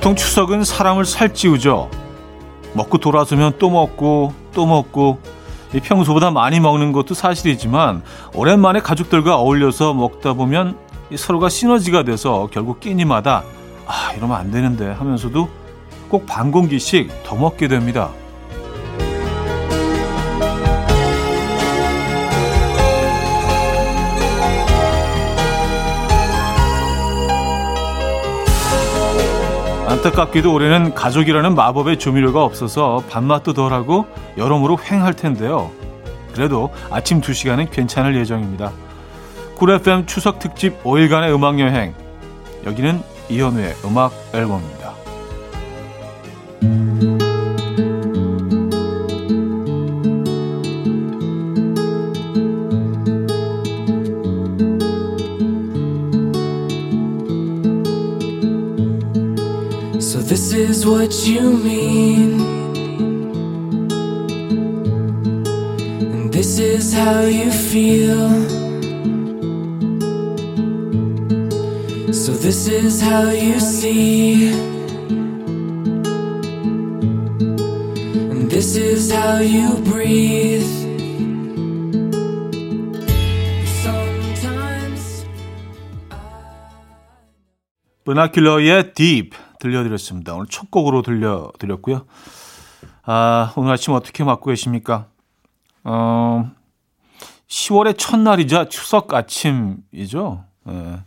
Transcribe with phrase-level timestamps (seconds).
[0.00, 1.90] 보통 추석은 사람을 살찌우죠.
[2.72, 5.18] 먹고 돌아서면 또 먹고 또 먹고
[5.82, 10.78] 평소보다 많이 먹는 것도 사실이지만 오랜만에 가족들과 어울려서 먹다 보면
[11.14, 13.44] 서로가 시너지가 돼서 결국 끼니마다
[13.86, 15.50] 아 이러면 안 되는데 하면서도
[16.08, 18.08] 꼭 반 공기씩 더 먹게 됩니다.
[30.00, 34.06] 안타깝게도 올해는 가족이라는 마법의 조미료가 없어서 밥맛도 덜하고
[34.38, 35.70] 여러모로 횡할 텐데요.
[36.32, 38.72] 그래도 아침 2시간은 괜찮을 예정입니다.
[39.56, 41.94] 쿨 FM 추석 특집 5일간의 음악 여행.
[42.64, 44.79] 여기는 이현우의 음악 앨범입니다.
[60.90, 62.40] what you mean.
[66.12, 68.28] And this is how you feel.
[72.12, 74.50] So, this is how you see.
[78.30, 80.80] And this is how you breathe.
[88.04, 89.36] Binocular yet deep.
[89.60, 90.34] 들려드렸습니다.
[90.34, 92.04] 오늘 첫 곡으로 들려드렸고요.
[93.04, 95.06] 아, 오늘 아침 어떻게 맞고 계십니까?
[95.84, 96.50] 어,
[97.48, 100.44] 10월의 첫날이자 추석 아침이죠.
[100.68, 101.00] 예.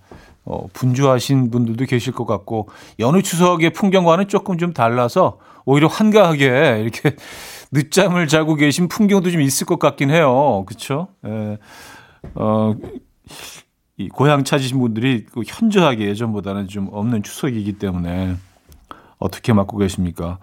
[0.45, 7.15] 어, 분주하신 분들도 계실 것 같고, 연휴 추석의 풍경과는 조금 좀 달라서 오히려 한가하게 이렇게
[7.71, 10.65] 늦잠을 자고 계신 풍경도 좀 있을 것 같긴 해요.
[10.67, 11.07] 그쵸?
[11.25, 11.57] 예.
[12.35, 12.75] 어,
[13.97, 18.35] 이 고향 찾으신 분들이 그 현저하게 예전보다는 좀 없는 추석이기 때문에
[19.23, 20.37] 어떻게 맞고 계십니까?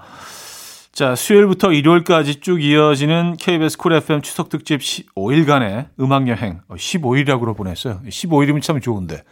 [0.92, 6.60] 자, 수요일부터 일요일까지 쭉 이어지는 KBS 쿨 FM 추석 특집 5일간의 음악 여행.
[6.68, 8.00] 15일이라고 보냈어요.
[8.08, 9.22] 15일이면 참 좋은데.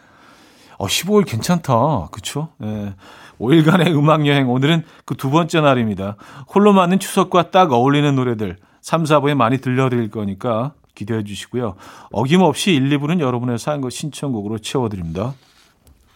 [0.77, 2.07] 어, 15일 괜찮다.
[2.11, 2.49] 그쵸?
[2.63, 2.93] 예.
[3.39, 4.49] 5일간의 음악 여행.
[4.49, 6.15] 오늘은 그 두 번째 날입니다.
[6.53, 11.75] 홀로 맞는 추석과 딱 어울리는 노래들 3, 4부에 많이 들려드릴 거니까 기대해 주시고요.
[12.11, 15.33] 어김없이 1, 2부는 여러분의 사연과 신청곡으로 채워드립니다.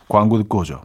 [0.07, 0.81] 광고 듣고 오죠.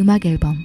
[0.00, 0.56] 음악 앨범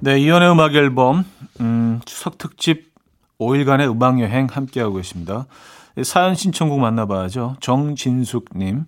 [0.00, 1.24] 네, 이현우의 음악 앨범
[1.60, 2.92] 음, 추석 특집
[3.40, 5.46] 5일간의 음악 여행 함께 하고 계십니다.
[6.04, 7.56] 사연 신청곡 만나봐야죠.
[7.58, 8.86] 정진숙님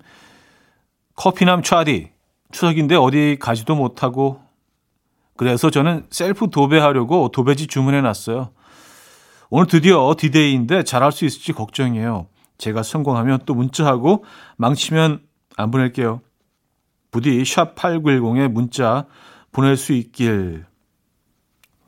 [1.17, 2.11] 커피남 차디
[2.53, 4.41] 추석인데 어디 가지도 못하고
[5.37, 8.51] 그래서 저는 셀프 도배하려고 도배지 주문해 놨어요.
[9.51, 12.29] 오늘 드디어 디데이인데 잘할 수 있을지 걱정이에요.
[12.59, 14.25] 제가 성공하면 또 문자하고
[14.57, 15.23] 망치면
[15.57, 16.21] 안 보낼게요.
[17.11, 19.07] 부디 샵 8910에 문자
[19.53, 20.65] 보낼 수 있길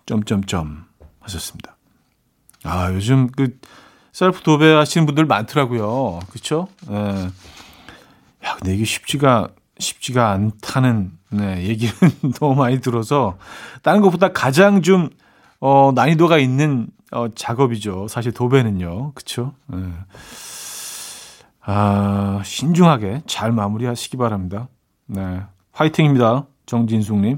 [0.06, 0.86] 점점점
[1.20, 1.76] 하셨습니다.
[2.64, 3.58] 아, 요즘 그
[4.12, 6.20] 셀프 도배 하시는 분들 많더라고요.
[6.30, 6.68] 그렇죠?
[6.90, 6.94] 예.
[8.44, 9.48] 야, 근데 이게 쉽지가
[9.78, 11.92] 쉽지가 않다는 네, 얘기는
[12.38, 13.38] 너무 많이 들어서
[13.82, 15.10] 다른 것보다 가장 좀
[15.60, 18.08] 어, 난이도가 있는 어, 작업이죠.
[18.08, 19.12] 사실 도배는요.
[19.14, 19.54] 그렇죠?
[19.74, 19.78] 예.
[21.62, 24.68] 아, 신중하게 잘 마무리하시기 바랍니다.
[25.10, 25.42] 네.
[25.72, 26.46] 화이팅입니다.
[26.66, 27.36] 정진숙님.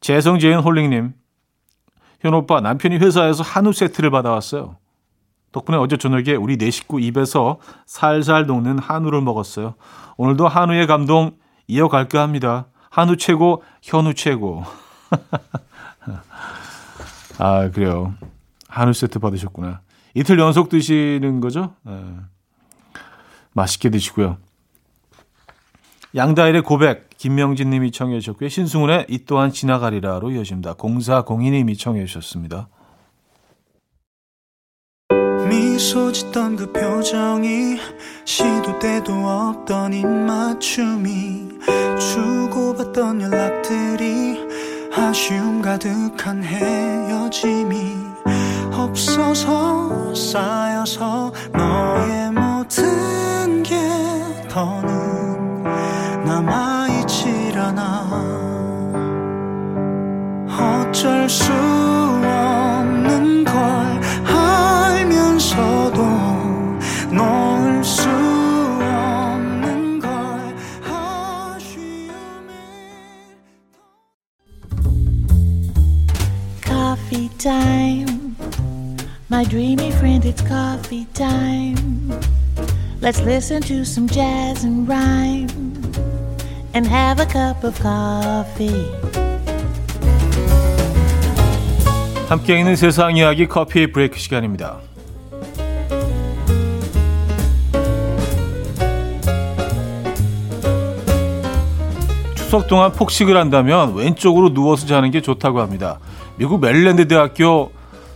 [0.00, 1.14] 재성재인 홀링님.
[2.20, 4.76] 현 오빠, 남편이 회사에서 한우 세트를 받아왔어요.
[5.50, 9.74] 덕분에 어제 저녁에 우리 네 식구 입에서 살살 녹는 한우를 먹었어요.
[10.18, 11.32] 오늘도 한우의 감동
[11.68, 12.66] 이어갈까 합니다.
[12.90, 14.62] 한우 최고, 현우 최고.
[17.38, 18.14] 아, 그래요.
[18.68, 19.80] 한우 세트 받으셨구나.
[20.14, 21.74] 이틀 연속 드시는 거죠?
[21.82, 21.94] 네.
[23.54, 24.36] 맛있게 드시고요.
[26.14, 28.48] 양다일의 고백 김명진 님이 청해 주셨고요.
[28.48, 30.74] 신승훈의 이 또한 지나가리라로 이어집니다.
[30.76, 32.68] 0402 님이 청해 주셨습니다.
[35.48, 37.78] 미소 짓던 그 표정이
[38.24, 41.48] 시도 때도 없던 입맞춤이
[41.98, 44.38] 주고받던 연락들이
[44.94, 47.96] 아쉬움 가득한 헤어짐이
[48.72, 53.76] 없어서 쌓여서 너의 모든 게
[54.48, 54.91] 더는
[61.22, 63.12] 남아있질 않아
[77.14, 77.82] 어쩌
[79.28, 82.10] My dreamy friend, it's coffee time.
[83.00, 85.48] Let's listen to some jazz and rhyme
[86.74, 89.21] and have a cup of coffee.
[92.32, 94.78] 함께 있는 세상 이야기 커피 브레이크 시간입니다.
[102.34, 106.00] 추석 동안 폭식을 한다면 왼쪽으로 누워서 자는 게 좋다고 합니다.
[106.36, 107.70] 미국 메릴랜드 대학교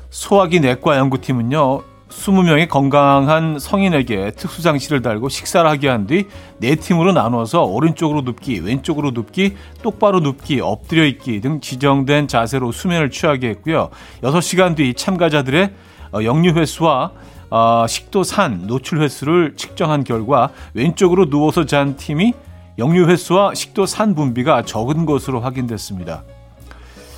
[0.09, 1.83] 소화기 내과 연구팀은요.
[2.17, 6.25] 20명의 건강한 성인에게 특수장치를 달고 식사를 하게 한 뒤
[6.59, 13.11] 네 팀으로 나눠서 오른쪽으로 눕기, 왼쪽으로 눕기, 똑바로 눕기, 엎드려 있기 등 지정된 자세로 수면을
[13.11, 13.91] 취하게 했고요.
[14.23, 15.71] 6시간 뒤 참가자들의
[16.13, 17.11] 어, 역류 횟수와
[17.51, 22.33] 어, 식도 산 노출 횟수를 측정한 결과 왼쪽으로 누워서 잔 팀이
[22.79, 26.25] 역류 횟수와 식도 산 분비가 적은 것으로 확인됐습니다.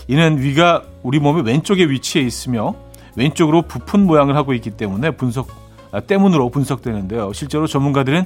[0.09, 2.75] 이는 위가 우리 몸의 왼쪽에 위치해 있으며
[3.19, 5.49] 왼쪽으로 부푼 모양을 하고 있기 때문에 분석
[5.91, 7.33] 아, 때문으로 분석되는데요.
[7.33, 8.25] 실제로 전문가들은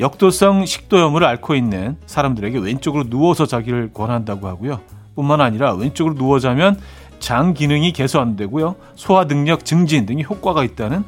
[0.00, 4.80] 역도성 식도염을 앓고 있는 사람들에게 왼쪽으로 누워서 자기를 권한다고 하고요.
[5.14, 6.78] 뿐만 아니라 왼쪽으로 누워 자면
[7.18, 8.76] 장 기능이 개선되고요.
[8.94, 11.02] 소화 능력 증진 등이 효과가 있다는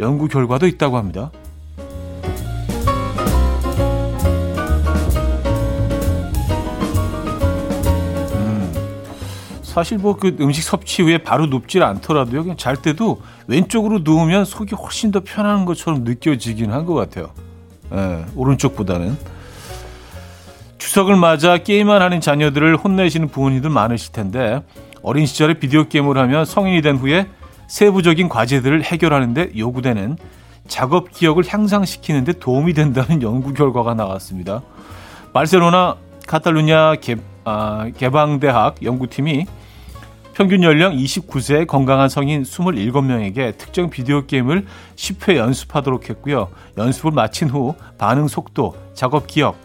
[0.00, 1.30] 연구 결과도 있다고 합니다.
[9.78, 12.42] 사실 뭐 그 음식 섭취 후에 바로 눕질 않더라도요.
[12.42, 17.30] 그냥 잘 때도 왼쪽으로 누우면 속이 훨씬 더 편한 것처럼 느껴지긴 한 것 같아요.
[17.92, 19.16] 예, 오른쪽보다는.
[20.78, 24.62] 추석을 맞아 게임만 하는 자녀들을 혼내시는 부모님들 많으실 텐데
[25.02, 27.28] 어린 시절에 비디오 게임을 하면 성인이 된 후에
[27.68, 30.16] 세부적인 과제들을 해결하는데 요구되는
[30.66, 34.62] 작업 기억을 향상시키는데 도움이 된다는 연구 결과가 나왔습니다.
[35.32, 35.96] 바르셀로나
[36.26, 39.46] 카탈루냐 개, 아, 개방대학 연구팀이
[40.38, 46.50] 평균 연령 29세 건강한 성인 27명에게 특정 비디오 게임을 10회 연습하도록 했고요.
[46.76, 49.58] 연습을 마친 후 반응 속도, 작업 기억,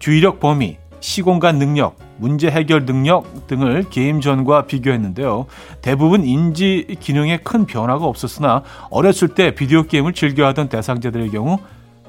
[0.00, 5.46] 주의력 범위, 시공간 능력, 문제 해결 능력 등을 게임 전과 비교했는데요.
[5.80, 11.60] 대부분 인지 기능에 큰 변화가 없었으나 어렸을 때 비디오 게임을 즐겨하던 대상자들의 경우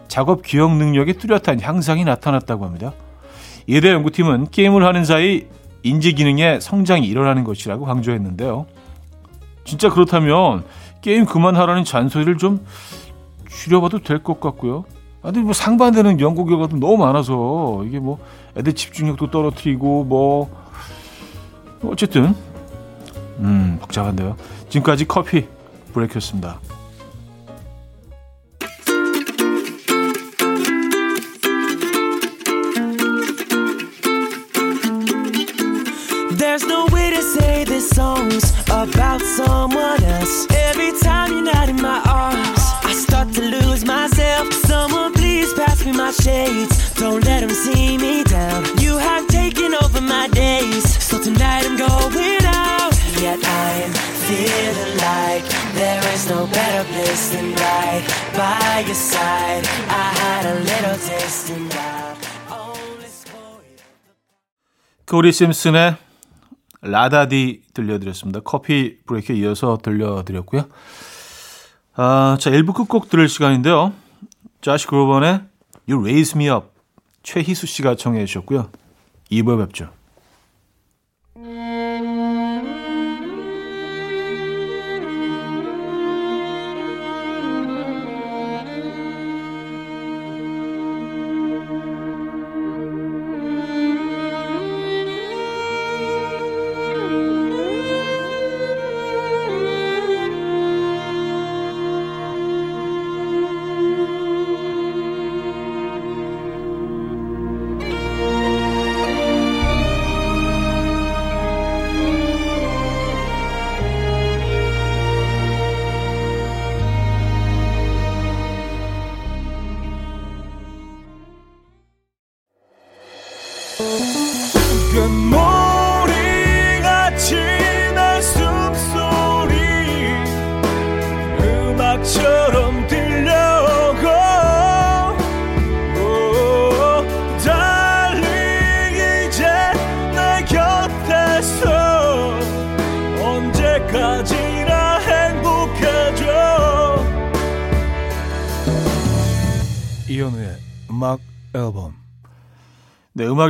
[0.07, 2.93] 작업 기억 능력의 뚜렷한 향상이 나타났다고 합니다.
[3.67, 5.45] 이대 연구팀은 게임을 하는 사이
[5.85, 8.65] 인지 기능의 성장이 일어나는 것이라고 강조했는데요.
[9.65, 10.63] 진짜 그렇다면
[11.01, 12.65] 게임 그만하라는 잔소리를 좀
[13.47, 14.85] 줄여봐도 될 것 같고요.
[15.21, 18.17] 아, 근데 뭐 상반되는 연구 결과도 너무 많아서 이게 뭐
[18.57, 20.49] 애들 집중력도 떨어뜨리고 뭐
[21.83, 22.33] 어쨌든
[23.39, 24.35] 음 복잡한데요.
[24.69, 25.45] 지금까지 커피
[25.93, 26.59] 브레이크였습니다.
[46.25, 46.75] Shades.
[46.95, 48.65] Don't let them see me down.
[48.81, 50.83] You have taken over my days.
[51.09, 52.93] So tonight I'm going out.
[53.21, 53.91] Yet I'm
[54.25, 55.45] feeling like
[55.79, 58.03] there is no better place than right
[58.33, 59.63] by your side.
[59.87, 62.15] I had a little taste and now.
[65.07, 65.97] 코리 심슨의
[66.81, 68.39] 라다디 들려드렸습니다.
[68.39, 70.65] 커피 브레이크에 이어서 들려드렸고요.
[71.95, 73.93] 아, 자, 1부 끝곡 들을 시간인데요.
[74.61, 75.41] 자시 그로번의
[75.87, 76.67] You Raise Me Up
[77.23, 78.71] 최희수 씨가 청해 주셨고요.
[79.31, 79.91] 2부에 뵙죠.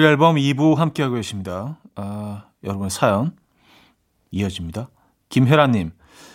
[0.05, 1.77] 네, 음악 앨범 2부 함께하고 계십니다.
[1.95, 3.35] 아, 여러분의 사연
[4.29, 4.89] 이어집니다.
[5.29, 5.93] 김혜라님,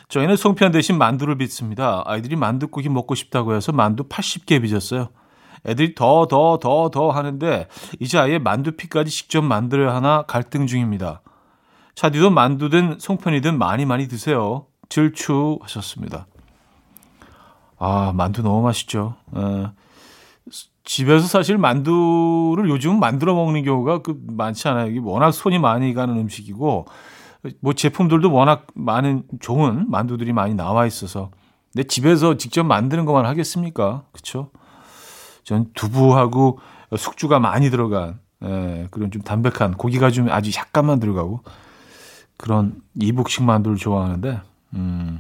[0.09, 2.03] 저희는 송편 대신 만두를 빚습니다.
[2.05, 5.11] 아이들이 만두국이 먹고 싶다고 해서 만두 80개 빚었어요.
[5.65, 7.69] 애들이 더, 더, 더, 더 하는데
[8.01, 11.23] 이제 아예 만두피까지 직접 만들어야 하나 갈등 중입니다.
[11.95, 14.67] 차디도 만두든 송편이든 많이 많이 드세요.
[14.89, 16.27] 질추 하셨습니다.
[17.79, 19.15] 아, 만두 너무 맛있죠.
[19.37, 19.71] 에,
[20.85, 24.91] 집에서 사실 만두를 요즘 만들어 먹는 경우가 그 많지 않아요.
[24.91, 26.87] 이게 워낙 손이 많이 가는 음식이고
[27.61, 31.31] 뭐 제품들도 워낙 많은 좋은 만두들이 많이 나와 있어서
[31.73, 34.05] 근데 집에서 직접 만드는 것만 하겠습니까?
[34.13, 34.51] 그렇죠?
[35.45, 36.59] 전 두부하고
[36.97, 41.43] 숙주가 많이 들어간 예, 그런 좀 담백한 고기가 좀 아주 약간만 들어가고
[42.37, 44.41] 그런 이북식 만두를 좋아하는데
[44.75, 45.19] 음.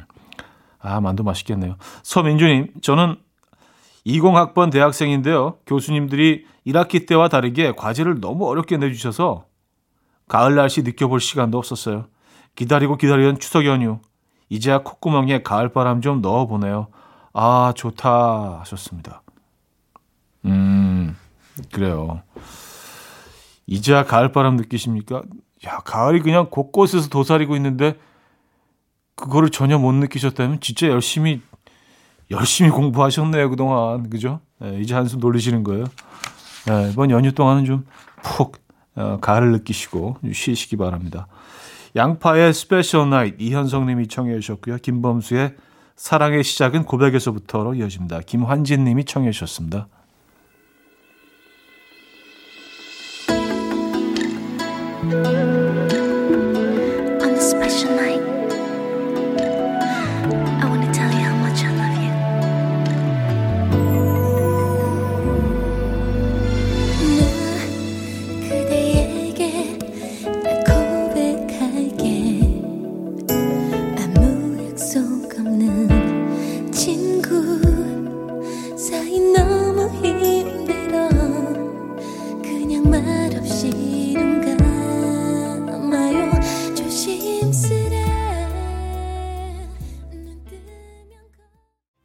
[0.83, 1.77] 아, 만두 맛있겠네요.
[2.03, 3.17] 서민주님, 저는
[4.07, 5.59] 20학번 대학생인데요.
[5.67, 9.47] 교수님들이 1학기 때와 다르게 과제를 너무 어렵게 내주셔서
[10.29, 12.07] 가을 날씨 느껴볼 시간도 없었어요.
[12.55, 13.99] 기다리고 기다리던 추석 연휴.
[14.49, 16.89] 이제야 콧구멍에 가을바람 좀 넣어보네요.
[17.33, 19.23] 아, 좋다 하셨습니다.
[20.45, 21.17] 음,
[21.73, 22.23] 그래요.
[23.67, 25.23] 이제야 가을바람 느끼십니까?
[25.67, 27.99] 야, 가을이 그냥 곳곳에서 도사리고 있는데
[29.15, 31.43] 그거를 전혀 못 느끼셨다면 진짜 열심히
[32.31, 34.41] 열심히 공부하셨네요 그동안 그죠?
[34.61, 35.85] 네, 이제 한숨 돌리시는 거예요.
[36.67, 38.59] 네, 이번 연휴 동안은 좀 푹
[38.97, 41.27] 어, 가을을 느끼시고 쉬시기 바랍니다.
[41.97, 44.77] 양파의 Special Night 이현성님이 청해 주셨고요.
[44.77, 45.57] 김범수의
[45.97, 48.21] 사랑의 시작은 고백에서부터로 이어집니다.
[48.21, 49.89] 김환진님이 청해 주셨습니다.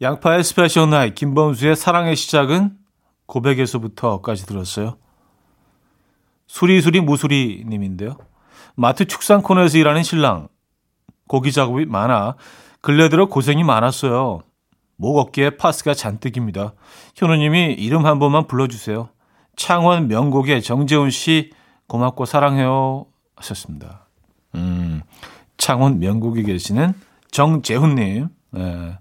[0.05, 2.77] 양파의 Special Night, 김범수의 사랑의 시작은
[3.25, 4.97] 고백에서부터까지 들었어요.
[6.45, 8.15] 수리수리 무수리 님인데요.
[8.75, 10.47] 마트 축산 코너에서 일하는 신랑.
[11.27, 12.35] 고기 작업이 많아
[12.81, 14.41] 근래 들어 고생이 많았어요.
[14.95, 16.73] 목 어깨에 파스가 잔뜩입니다.
[17.15, 19.09] 현우님이 이름 한 번만 불러주세요.
[19.55, 21.51] 창원 명곡의 정재훈 씨
[21.87, 23.07] 고맙고 사랑해요
[23.37, 24.05] 하셨습니다.
[24.53, 25.01] 음,
[25.57, 26.93] 창원 명곡에 계시는
[27.31, 28.27] 정재훈님.
[28.51, 28.99] 네.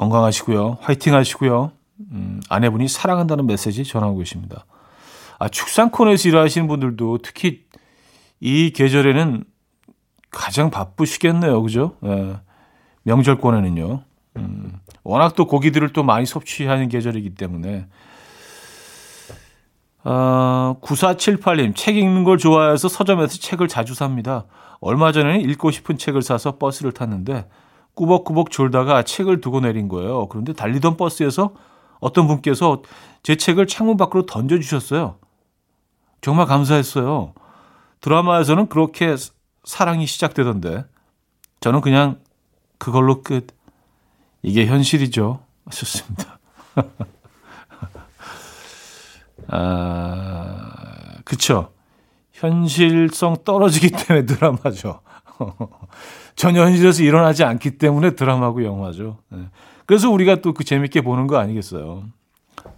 [0.00, 0.78] 건강하시고요.
[0.80, 1.72] 화이팅 하시고요.
[2.12, 4.64] 음, 아내분이 사랑한다는 메시지 전하고 계십니다.
[5.38, 7.64] 아, 축산 코너에서 일하시는 분들도 특히
[8.40, 9.44] 이 계절에는
[10.30, 11.62] 가장 바쁘시겠네요.
[11.62, 11.96] 그죠?
[12.04, 12.36] 예.
[13.02, 14.02] 명절권에는요.
[14.38, 17.86] 음, 워낙 또 고기들을 또 많이 섭취하는 계절이기 때문에.
[20.02, 24.46] 아, 9478님, 책 읽는 걸 좋아해서 서점에서 책을 자주 삽니다.
[24.80, 27.46] 얼마 전에는 읽고 싶은 책을 사서 버스를 탔는데
[27.94, 30.28] 꾸벅꾸벅 졸다가 책을 두고 내린 거예요.
[30.28, 31.54] 그런데 달리던 버스에서
[32.00, 32.82] 어떤 분께서
[33.22, 35.16] 제 책을 창문 밖으로 던져주셨어요.
[36.20, 37.34] 정말 감사했어요.
[38.00, 39.16] 드라마에서는 그렇게
[39.64, 40.84] 사랑이 시작되던데
[41.60, 42.18] 저는 그냥
[42.78, 43.48] 그걸로 끝.
[44.42, 45.40] 이게 현실이죠.
[45.70, 46.38] 좋습니다.
[49.48, 51.72] 아, 그쵸.
[52.32, 55.00] 현실성 떨어지기 때문에 드라마죠.
[56.40, 59.18] 전혀 현실에서 일어나지 않기 때문에 드라마고 영화죠.
[59.28, 59.40] 네.
[59.84, 62.04] 그래서 우리가 또 그 재밌게 보는 거 아니겠어요?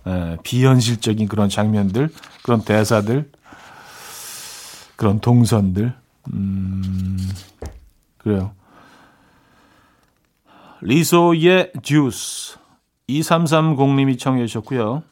[0.05, 2.09] 네, 비현실적인 그런 장면들,
[2.43, 3.31] 그런 대사들,
[4.97, 5.93] 그런 동선들.
[6.33, 7.17] 음,
[8.19, 8.51] 그래요.
[10.81, 12.59] 리소의 주스
[13.09, 15.05] 2330님이 청해 주셨고요.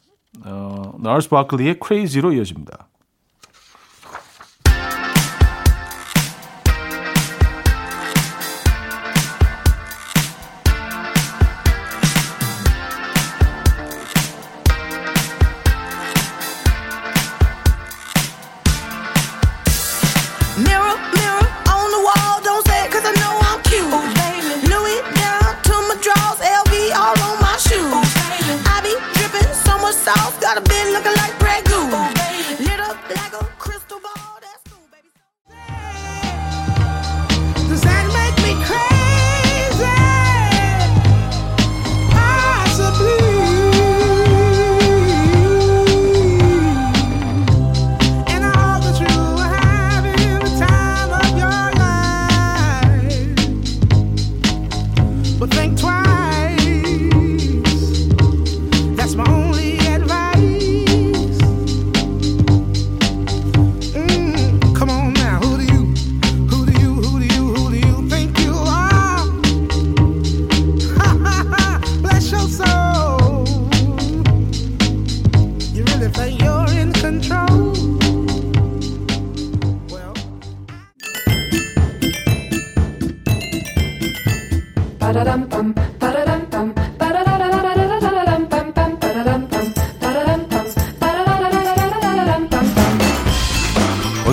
[0.43, 2.89] 어, 나르스 바클리의 크레이지로 이어집니다.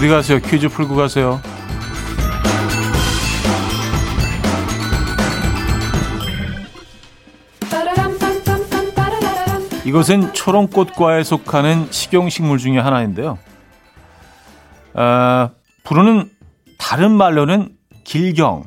[0.08, 0.38] 어디 가세요?
[0.40, 1.38] 퀴즈 풀고 가세요.
[9.84, 13.38] 이것은 초롱꽃과에 속하는 식용식물 중의 하나인데요.
[14.94, 15.50] 아,
[15.84, 16.30] 부르는
[16.78, 18.64] 다른 말로는 길경,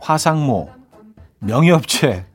[0.00, 0.70] 화상모,
[1.38, 2.26] 명엽채,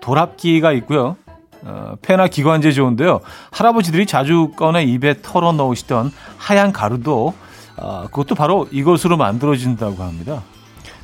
[0.00, 1.16] 도랍기가 있고요.
[1.62, 3.20] 어, 폐나 기관지에 좋은데요.
[3.52, 7.43] 할아버지들이 자주 꺼내 입에 털어 넣으시던 하얀 가루도
[7.76, 10.42] 어, 그것도 바로 이것으로 만들어진다고 합니다.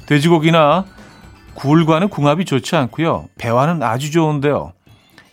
[0.06, 0.84] 돼지고기나
[1.54, 3.28] 굴과는 궁합이 좋지 않고요.
[3.38, 4.72] 배와는 아주 좋은데요.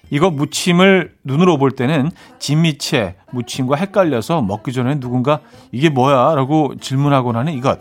[0.10, 5.40] 이거 무침을 눈으로 볼 때는 진미채 무침과 헷갈려서 먹기 전에 누군가
[5.72, 6.36] 이게 뭐야?
[6.36, 7.80] 라고 질문하곤 하는 이것.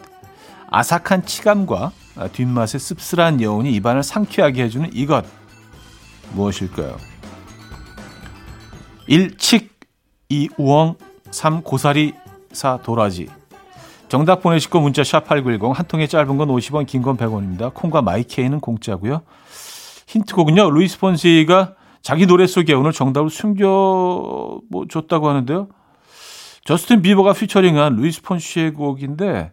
[0.71, 1.93] 아삭한 치감과
[2.33, 5.25] 뒷맛의 씁쓸한 여운이 입안을 상쾌하게 해주는 이것.
[6.33, 6.97] 무엇일까요?
[9.07, 9.38] 1.
[9.38, 9.79] 칡
[10.29, 10.49] 2.
[10.57, 10.97] 우엉
[11.31, 11.62] 3.
[11.62, 12.14] 고사리
[12.53, 12.79] 4.
[12.79, 13.29] 도라지
[14.09, 17.73] 정답 보내시고 문자 샵8910 한 통에 짧은 건 50원 긴 건 100원입니다.
[17.75, 19.23] 콩과 my K는 공짜고요.
[20.07, 20.71] 힌트곡은요.
[20.71, 25.69] 루이스 폰시가 자기 노래 속에 오늘 정답을 숨겨 뭐 줬다고 하는데요.
[26.64, 29.53] 저스틴 비버가 피처링한 루이스 폰시의 곡인데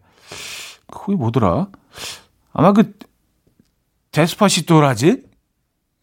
[0.92, 1.68] 그게 뭐더라?
[2.54, 2.94] 아마 그
[4.12, 5.24] 데스파시토라지?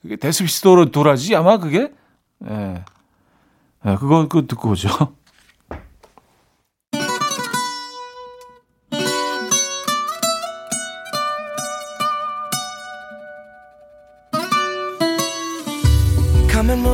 [0.02, 1.36] 그게 데스파시토로 도라지?
[1.36, 1.92] 아마 그게
[2.48, 2.84] 예.
[3.86, 4.88] 예, 그거 그 듣고 오죠.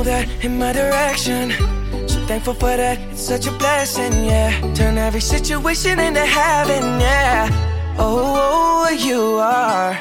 [0.07, 1.51] That in my direction.
[2.09, 4.51] So thankful for that, it's such a blessing, yeah.
[4.75, 7.49] Turn every situation into heaven, yeah.
[7.99, 9.99] Oh, oh, you are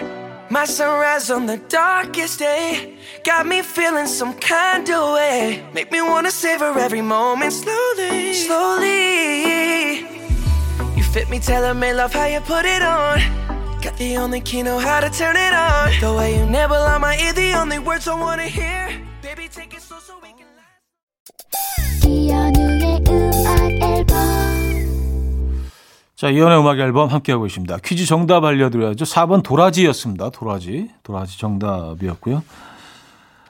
[0.50, 2.98] my sunrise on the darkest day.
[3.24, 5.64] Got me feeling some kind of way.
[5.74, 10.00] Make me wanna savor every moment slowly, slowly.
[10.96, 13.20] You fit me, tailor me, love how you put it on.
[13.82, 15.92] Got the only key, know how to turn it on.
[16.00, 18.86] The way you never lie my ear, the only words I wanna hear.
[19.22, 19.82] Baby, take it
[22.08, 24.18] 이현우의 음악 앨범
[26.16, 27.78] 자, 이연의 음악 앨범 함께하고 있습니다.
[27.84, 29.04] 퀴즈 정답 알려드려야죠.
[29.06, 30.30] 4번 도라지였습니다.
[30.30, 30.90] 도라지.
[31.04, 32.42] 도라지 정답이었고요.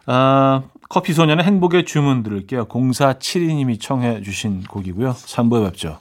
[0.07, 2.65] 아, 커피 소년의 행복의 주문 들을게요.
[2.65, 5.11] 0472님이 청해 주신 곡이고요.
[5.11, 5.99] 3부에 뵙죠.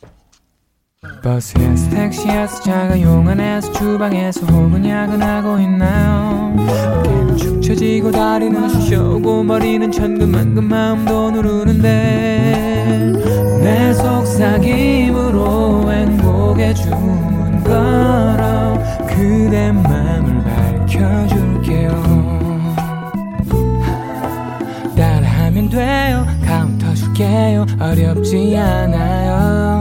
[1.22, 6.54] 버스에서 택시에서 차가 용안에서 주방에서 혹은 야근하고 있나요?
[6.58, 13.12] 어깨는 축 처지고 다리는 쑤셔오고 머리는 천근만근 마음도 누르는데
[13.62, 22.04] 내 속삭임으로 행복의 주문 걸어 그대 맘을 밝혀줄게요.
[24.96, 26.26] 따라하면 돼요.
[26.44, 27.64] 카운터 줄게요.
[27.80, 29.73] 어렵지 않아요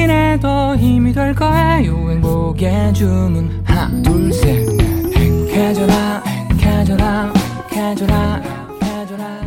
[0.00, 2.10] 해도 힘이 될 거예요?
[2.10, 3.62] 행복의 주문.
[3.64, 6.22] 하나 둘셋넷 행복해져라
[6.60, 7.32] 행복해져라
[7.72, 8.42] 행해져라
[8.82, 9.42] 행해져라.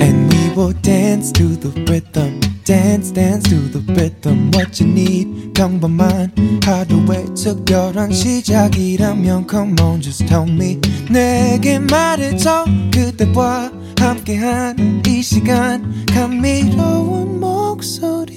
[0.00, 2.35] And we will dance to the rhythm.
[2.66, 4.50] Dance, dance to the rhythm.
[4.52, 6.32] What you need, 평범한
[6.64, 10.80] 하루의 특별한 시작이라면 Come on, just tell me.
[11.08, 12.64] 내게 말해줘.
[12.92, 16.04] 그대와 함께한 이 시간.
[16.06, 18.34] 감미로운 목소리.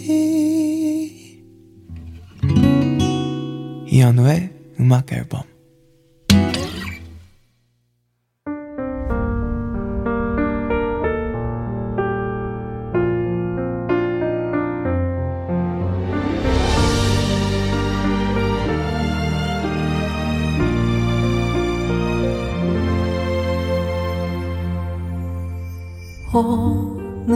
[3.87, 5.48] 이현우의 음악 앨범.
[26.31, 27.33] 어느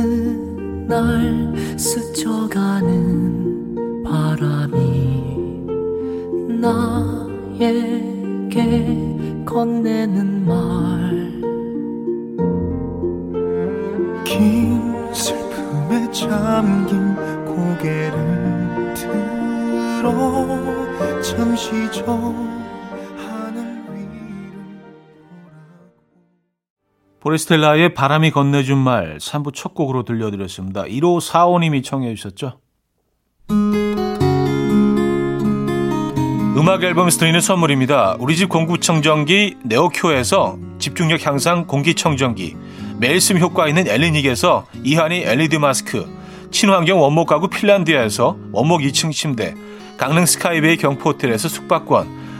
[0.87, 3.63] 날 스쳐가는
[4.03, 5.33] 바람이
[6.61, 8.61] 나에게
[9.45, 11.33] 건네는 말.
[14.23, 14.79] 긴
[15.13, 20.11] 슬픔에 잠긴 고개를 들어
[21.21, 22.32] 잠시 저
[27.23, 30.83] 포레스텔라의 바람이 건네준 말 3부 첫 곡으로 들려드렸습니다.
[30.83, 32.59] 1호 4호님이 청해 주셨죠.
[36.57, 38.17] 음악 앨범에서 드리는 선물입니다.
[38.19, 42.57] 우리 집 공구청정기 네오큐에서 집중력 향상 공기청정기
[42.99, 46.05] 매일 쓰임 효과 있는 엘리닉에서 이하니 LED 마스크
[46.51, 49.55] 친환경 원목 가구 핀란디아에서 원목 2층 침대
[49.95, 52.32] 강릉 스카이베이 경포호텔에서 숙박권,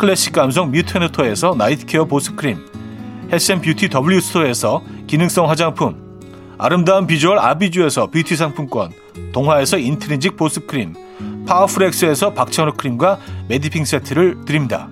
[0.00, 2.56] 클래식 감성 뮤테너토에서 night care 보습크림,
[3.30, 5.94] 헬센뷰티 W스토어에서 기능성 화장품,
[6.56, 8.92] 아름다운 비주얼 아비주에서 뷰티 상품권,
[9.34, 10.94] 동화에서 인트리직 보습크림,
[11.46, 14.88] 파워풀엑스에서 박찬호 크림과 메디핑 세트를 드립니다.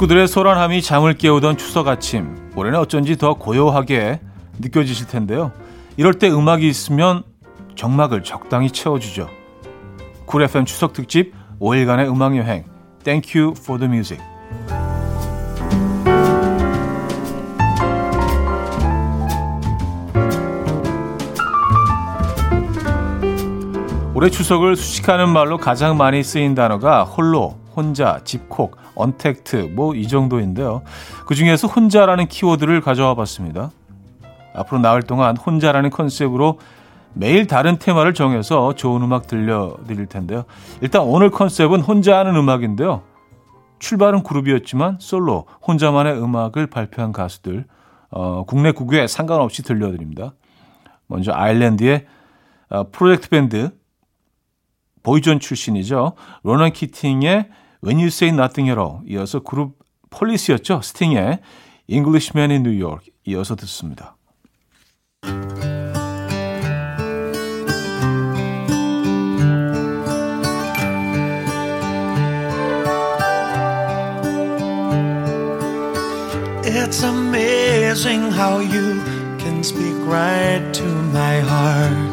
[0.00, 2.50] 식구들의 소란함이 잠을 깨우던 추석 아침.
[2.56, 4.20] 올해는 어쩐지 더 고요하게
[4.58, 5.52] 느껴지실 텐데요.
[5.98, 7.22] 이럴 때 음악이 있으면
[7.76, 9.28] 적막을 적당히 채워주죠.
[10.24, 12.64] 쿨 FM 추석 특집 5일간의 음악 여행.
[13.04, 14.24] Thank you for the music.
[24.14, 30.82] 올해 추석을 수식하는 말로 가장 많이 쓰인 단어가 홀로, 혼자, 집콕, 언택트 뭐 이 정도인데요.
[31.26, 33.70] 그 중에서 혼자라는 키워드를 가져와 봤습니다.
[34.54, 36.58] 앞으로 나흘 동안 혼자라는 컨셉으로
[37.12, 40.44] 매일 다른 테마를 정해서 좋은 음악 들려드릴 텐데요.
[40.80, 43.02] 일단 오늘 컨셉은 혼자 하는 음악인데요.
[43.80, 47.64] 출발은 그룹이었지만 솔로 혼자만의 음악을 발표한 가수들
[48.10, 50.34] 어, 국내 국외 상관없이 들려드립니다.
[51.06, 52.06] 먼저 아일랜드의
[52.68, 53.70] 어, 프로젝트 밴드
[55.02, 56.12] 보이존 출신이죠.
[56.42, 57.48] 로넌 키팅의
[57.82, 59.78] When You Say Nothing at All 이어서 그룹
[60.10, 60.82] 폴리스였죠.
[60.82, 61.40] 스팅의
[61.88, 64.16] Englishman in New York 이어서 듣습니다.
[76.62, 79.00] It's amazing how you
[79.38, 82.09] can speak right to my heart.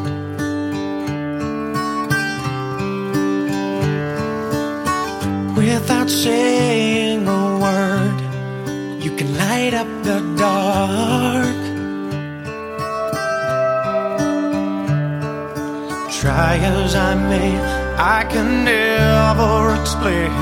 [6.08, 8.18] Without saying a word,
[9.04, 11.60] you can light up the dark.
[16.10, 17.52] Try as I may,
[17.98, 20.32] I can never explain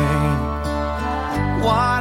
[1.65, 1.96] what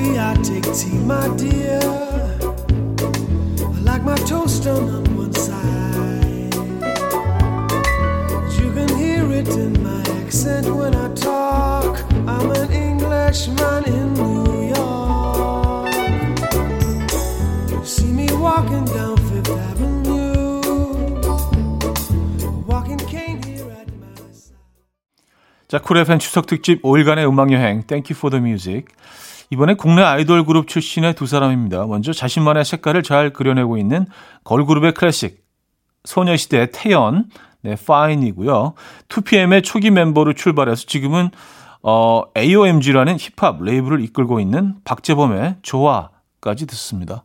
[0.00, 1.80] coffee, I take tea, my dear.
[3.60, 6.54] I like my toast done on one side.
[8.58, 11.92] You can hear it in my accent when I talk.
[12.32, 14.44] I'm an Englishman in New
[14.76, 15.94] York.
[17.70, 20.60] You see me walking down Fifth Avenue,
[22.48, 24.56] a walking cane here at my side.
[25.68, 28.86] 자, 쿨 FM 추석 특집 5일간의 음악 여행 Thank you for the music.
[29.51, 31.85] 이번에 국내 아이돌 그룹 출신의 두 사람입니다.
[31.85, 34.05] 먼저 자신만의 색깔을 잘 그려내고 있는
[34.45, 35.43] 걸그룹의 클래식
[36.05, 37.29] 소녀시대 태연
[37.61, 38.73] 네, Fine이고요.
[39.09, 41.29] 2PM의 초기 멤버로 출발해서 지금은
[41.83, 47.23] 어, AOMG라는 힙합 레이블을 이끌고 있는 박재범의 좋아까지 듣습니다.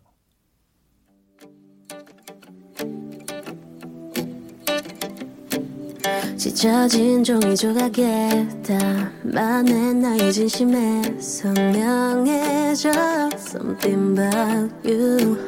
[6.37, 12.90] 찢어진 종이 조각에 담아낸 나의 진심에 선명해져.
[13.35, 15.38] Something about you.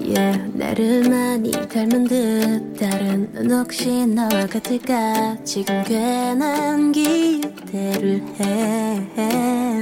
[0.00, 2.76] Yeah, 나를 많이 닮은 듯.
[2.78, 5.36] 다른 넌 혹시 나와 같을까?
[5.44, 9.80] 지금 괜한 기대를 해.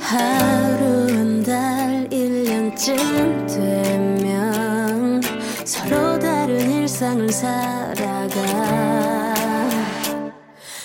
[0.00, 2.96] 하루 한 달 1년쯤
[3.48, 3.83] 되
[6.94, 8.24] 일상을 살아가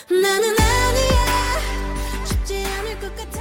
[0.09, 3.39] 나는 아니야 쉽지 않을 것 같아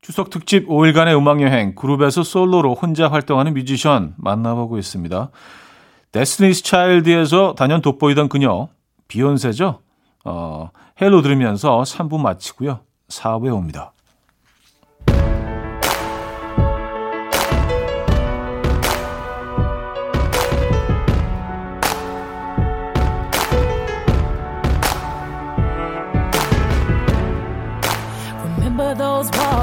[0.00, 5.30] 추석 특집 5일간의 음악여행 그룹에서 솔로로 혼자 활동하는 뮤지션 만나보고 있습니다.
[6.12, 8.68] 데스티니스 차일드에서 단연 돋보이던 그녀
[9.08, 9.80] 비욘세죠.
[10.24, 12.78] 어, Halo 들으면서 3부 마치고요.
[13.08, 13.92] 4부에 옵니다.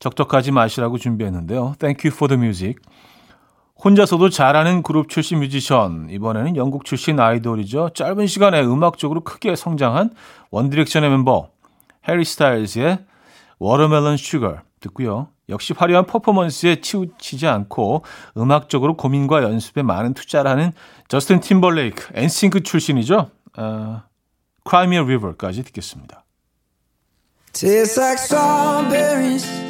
[0.00, 1.76] 적적하지 마시라고 준비했는데요.
[1.78, 2.76] Thank you for the music.
[3.82, 7.90] 혼자서도 잘하는 그룹 출신 뮤지션 이번에는 영국 출신 아이돌이죠.
[7.94, 10.10] 짧은 시간에 음악적으로 크게 성장한
[10.50, 11.48] 원디렉션의 멤버
[12.06, 12.98] 해리 스타일즈의
[13.58, 15.28] Watermelon Sugar 듣고요.
[15.48, 18.04] 역시 화려한 퍼포먼스에 치우치지 않고
[18.36, 20.72] 음악적으로 고민과 연습에 많은 투자를 하는
[21.08, 23.30] 저스틴 팀벌레이크 엔싱크 출신이죠.
[23.56, 24.02] 어,
[24.64, 26.24] 크라이미어 리버까지 듣겠습니다.
[27.52, 29.69] Tastes like strawberries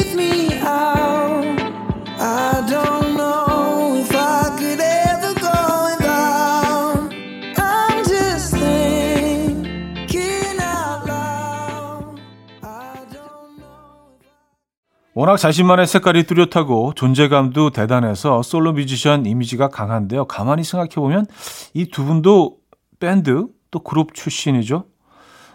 [15.21, 20.25] 워낙 자신만의 색깔이 뚜렷하고 존재감도 대단해서 솔로 뮤지션 이미지가 강한데요.
[20.25, 21.27] 가만히 생각해보면
[21.75, 22.57] 이 두 분도
[22.99, 24.85] 밴드 또 그룹 출신이죠.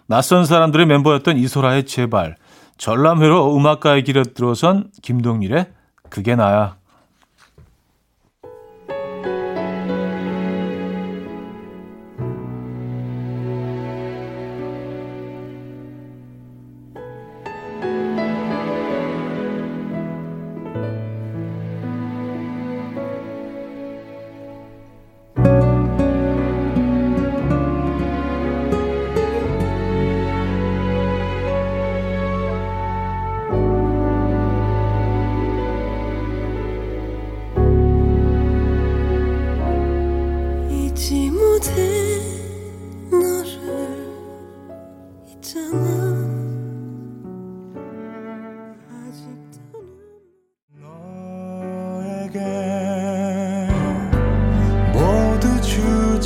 [0.07, 2.37] 낯선 사람들의 멤버였던 이소라의 제발,
[2.79, 5.67] 전람회로 음악가의 길에 들어선 김동일의
[6.11, 6.77] 그게 나야.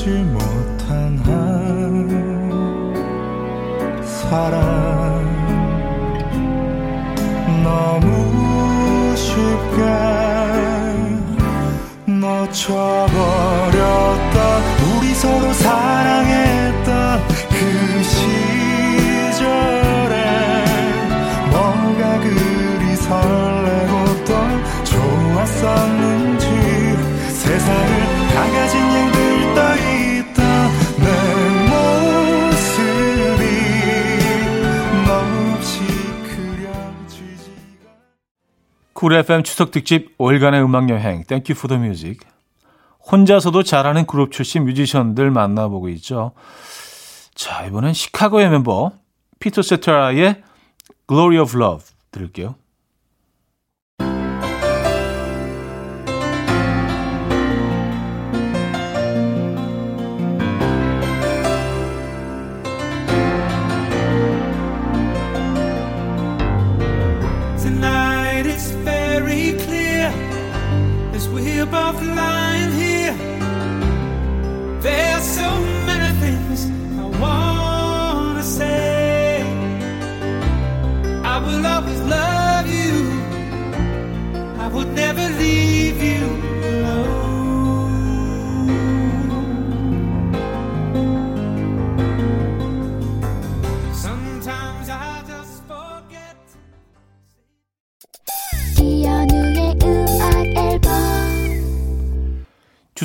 [0.00, 1.28] 주지 못한 한
[4.02, 4.48] 사랑
[7.62, 9.84] 너무 쉽게
[12.06, 12.72] 놓쳐버렸던
[14.96, 19.44] 우리 서로 사랑했던 그 시절에
[21.50, 23.92] 뭐가 그리 설레고
[24.24, 24.32] 또
[24.82, 25.99] 좋았었는
[39.00, 42.20] 쿨 FM 추석 특집 5일간의 음악 여행 Thank you for the music
[43.10, 46.32] 혼자서도 잘하는 그룹 출신 뮤지션들 만나보고 있죠.
[47.34, 48.92] 자, 이번엔 시카고의 멤버
[49.38, 50.42] 피터 세테라의
[51.08, 52.56] Glory of Love 들을게요.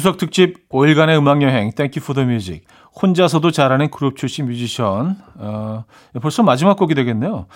[0.05, 2.63] 추석 특집 5일간의 음악 여행 Thank you for the music
[3.01, 5.83] 혼자서도 잘하는 그룹 출신 뮤지션 어,
[6.21, 7.47] 벌써 마지막 곡이 되겠네요.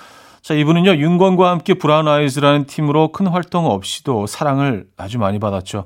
[0.41, 5.85] 자 이분은요 윤건과 함께 브라운 아이즈라는 팀으로 큰 활동 없이도 사랑을 아주 많이 받았죠.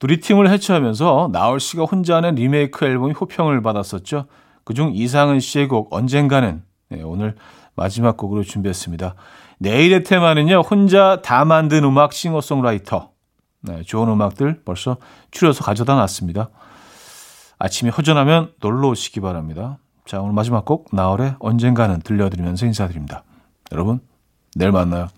[0.00, 4.26] 둘이 팀을 해체하면서 나얼 씨가 혼자 낸 리메이크 앨범이 호평을 받았었죠.
[4.64, 7.36] 그중 이상은 씨의 곡 언젠가는 네, 오늘
[7.76, 9.14] 마지막 곡으로 준비했습니다.
[9.60, 13.10] 내일의 테마는요 혼자 다 만든 음악 싱어송라이터
[13.62, 14.96] 네, 좋은 음악들 벌써
[15.30, 16.50] 추려서 가져다 놨습니다.
[17.58, 19.78] 아침이 허전하면 놀러 오시기 바랍니다.
[20.06, 23.22] 자, 오늘 마지막 곡 나얼의 언젠가는 들려드리면서 인사드립니다.
[23.72, 24.00] 여러분,
[24.56, 25.08] 내일 만나요.